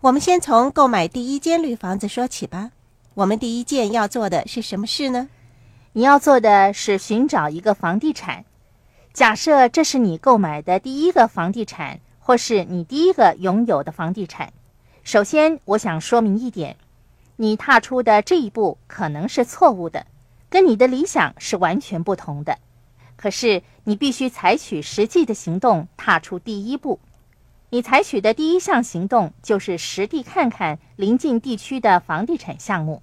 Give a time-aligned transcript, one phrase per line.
[0.00, 2.70] 我们先从购买第一间绿房子说起吧。
[3.14, 5.28] 我们第一件要做的是什么事呢？
[5.92, 8.44] 你要做的是寻找一个房地产。
[9.12, 14.52] 假设这是你购买的第一个房地产，或是你第一个拥有的房地产。
[15.02, 16.76] 首先，我想说明一点：
[17.34, 20.06] 你踏出的这一步可能是错误的，
[20.48, 22.56] 跟你的理想是完全不同的。
[23.16, 27.00] 可是，你必须采取实际的行动，踏出第一步。
[27.70, 33.02] 你采取的第一项行动就是实地看看临近地区的房地产项目。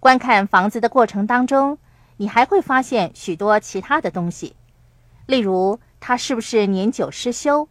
[0.00, 1.78] 观看房子的过程当中，
[2.16, 4.56] 你还会发现许多其他的东西，
[5.26, 7.68] 例如它是不是年久失修。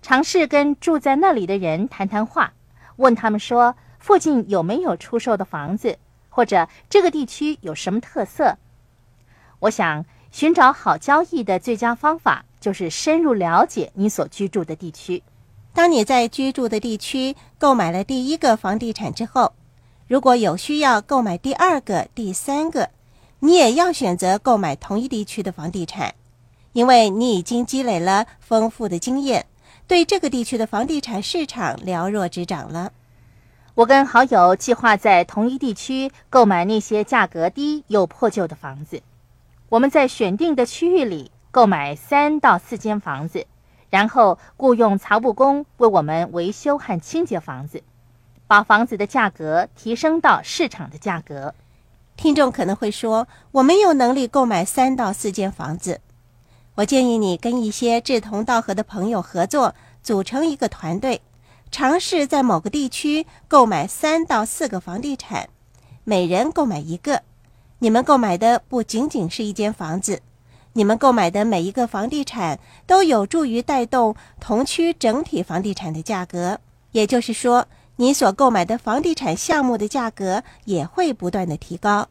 [0.00, 2.54] 尝试跟住在那里的人谈谈话，
[2.96, 5.98] 问他们说附近有没有出售的房子，
[6.30, 8.56] 或者这个地区有什么特色。
[9.60, 12.46] 我想寻找好交易的最佳方法。
[12.60, 15.22] 就是深入了解你所居住的地区。
[15.74, 19.52] 当你在居住的地区购买了第一个房地产之后，
[20.08, 22.90] 如果有需要购买第二个、第三个，
[23.40, 26.14] 你也要选择购买同一地区的房地产，
[26.72, 29.46] 因为你已经积累了丰富的经验，
[29.86, 32.92] 对这个地区的房地产市场了若指掌了。
[33.74, 39.00] 我跟好友计划在同一地区购买那些价格低又破旧的房子。
[39.68, 41.30] 我们在选定的区域里。
[41.50, 43.46] 购买三到四间房子，
[43.90, 47.82] 然后雇佣财务工为我们维修和清洁房子，
[48.46, 51.54] 把房子的价格提升到市场的价格。
[52.16, 56.00] 听众可能会说，我没有能力购买三到四间房子。
[56.74, 61.22] 我建议你跟一些志同道合的朋友合作，组成一个团队，
[61.70, 65.48] 尝试在某个地区购买三到四个房地产，
[66.04, 67.22] 每人购买一个。
[67.78, 70.20] 你们购买的不仅仅是一间房子。
[70.78, 76.60] 你们购买的每一个房地产都有助于带动同区整体房地产的价格，
[76.92, 82.06] 也就是说，你所购买的房地产项目的价格也会不断的提高。